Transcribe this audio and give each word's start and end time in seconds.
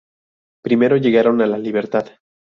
Primero 0.63 0.97
llegaron 0.97 1.43
a 1.43 1.45
La 1.45 1.59
Libertad. 1.59 2.07